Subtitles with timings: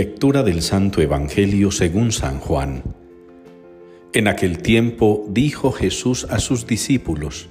[0.00, 2.82] Lectura del Santo Evangelio según San Juan.
[4.14, 7.50] En aquel tiempo dijo Jesús a sus discípulos,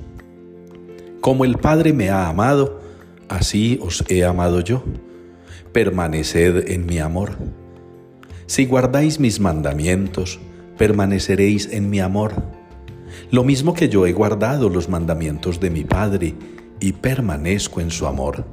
[1.22, 2.82] Como el Padre me ha amado,
[3.28, 4.84] así os he amado yo.
[5.74, 7.38] Permaneced en mi amor.
[8.48, 10.40] Si guardáis mis mandamientos,
[10.76, 12.34] permaneceréis en mi amor.
[13.30, 16.34] Lo mismo que yo he guardado los mandamientos de mi Padre
[16.80, 18.44] y permanezco en su amor.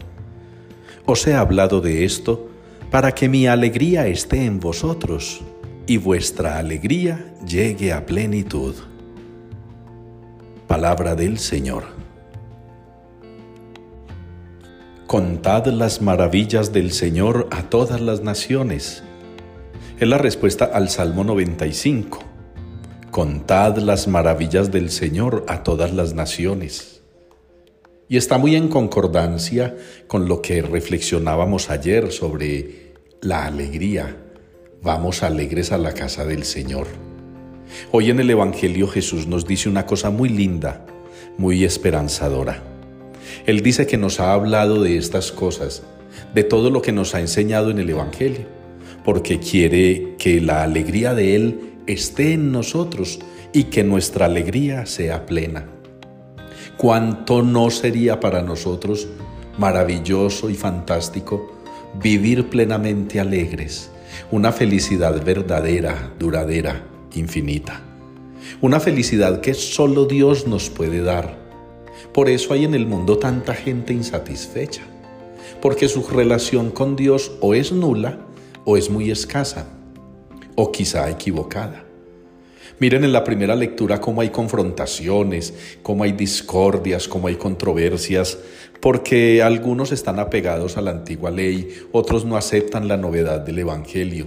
[1.06, 2.50] Os he hablado de esto
[2.96, 5.42] para que mi alegría esté en vosotros
[5.86, 8.74] y vuestra alegría llegue a plenitud.
[10.66, 11.82] Palabra del Señor.
[15.06, 19.02] Contad las maravillas del Señor a todas las naciones.
[20.00, 22.20] Es la respuesta al Salmo 95.
[23.10, 27.02] Contad las maravillas del Señor a todas las naciones.
[28.08, 32.85] Y está muy en concordancia con lo que reflexionábamos ayer sobre
[33.26, 34.16] la alegría.
[34.82, 36.86] Vamos alegres a la casa del Señor.
[37.90, 40.86] Hoy en el Evangelio Jesús nos dice una cosa muy linda,
[41.36, 42.62] muy esperanzadora.
[43.44, 45.82] Él dice que nos ha hablado de estas cosas,
[46.34, 48.46] de todo lo que nos ha enseñado en el Evangelio,
[49.04, 53.18] porque quiere que la alegría de Él esté en nosotros
[53.52, 55.66] y que nuestra alegría sea plena
[56.76, 59.08] cuánto no sería para nosotros
[59.56, 61.55] maravilloso y fantástico
[62.02, 63.90] vivir plenamente alegres,
[64.30, 67.80] una felicidad verdadera, duradera, infinita.
[68.60, 71.38] Una felicidad que solo Dios nos puede dar.
[72.12, 74.82] Por eso hay en el mundo tanta gente insatisfecha,
[75.60, 78.20] porque su relación con Dios o es nula
[78.64, 79.66] o es muy escasa,
[80.54, 81.85] o quizá equivocada.
[82.78, 88.38] Miren en la primera lectura cómo hay confrontaciones, cómo hay discordias, cómo hay controversias,
[88.80, 94.26] porque algunos están apegados a la antigua ley, otros no aceptan la novedad del Evangelio.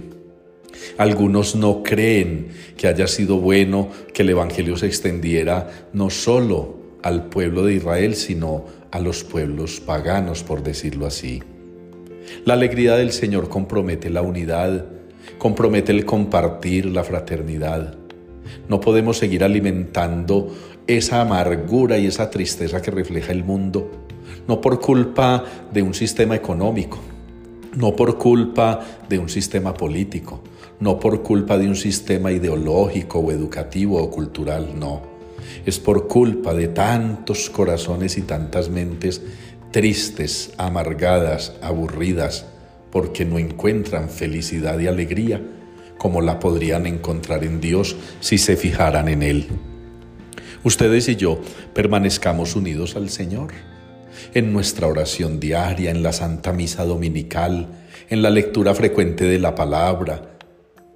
[0.98, 7.26] Algunos no creen que haya sido bueno que el Evangelio se extendiera no solo al
[7.26, 11.40] pueblo de Israel, sino a los pueblos paganos, por decirlo así.
[12.44, 14.86] La alegría del Señor compromete la unidad,
[15.38, 17.99] compromete el compartir, la fraternidad.
[18.68, 20.54] No podemos seguir alimentando
[20.86, 23.90] esa amargura y esa tristeza que refleja el mundo,
[24.48, 26.98] no por culpa de un sistema económico,
[27.76, 30.42] no por culpa de un sistema político,
[30.80, 35.02] no por culpa de un sistema ideológico o educativo o cultural, no.
[35.64, 39.22] Es por culpa de tantos corazones y tantas mentes
[39.70, 42.46] tristes, amargadas, aburridas,
[42.90, 45.40] porque no encuentran felicidad y alegría
[46.00, 49.48] como la podrían encontrar en Dios si se fijaran en Él.
[50.64, 51.38] Ustedes y yo
[51.74, 53.48] permanezcamos unidos al Señor
[54.32, 57.66] en nuestra oración diaria, en la Santa Misa Dominical,
[58.08, 60.38] en la lectura frecuente de la palabra,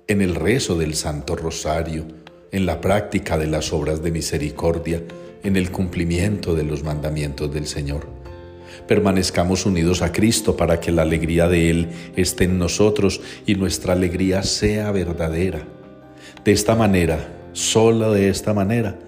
[0.07, 2.07] en el rezo del Santo Rosario,
[2.51, 5.03] en la práctica de las obras de misericordia,
[5.43, 8.14] en el cumplimiento de los mandamientos del Señor
[8.87, 13.93] permanezcamos unidos a Cristo para que la alegría de Él esté en nosotros y nuestra
[13.93, 15.67] alegría sea verdadera.
[16.45, 18.99] De esta manera, solo de esta manera,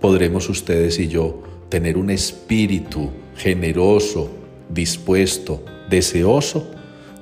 [0.00, 4.30] podremos ustedes y yo tener un espíritu generoso,
[4.68, 6.70] dispuesto, deseoso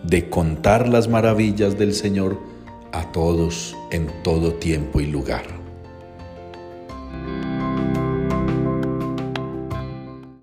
[0.03, 2.39] de contar las maravillas del Señor
[2.93, 5.62] a todos en todo tiempo y lugar.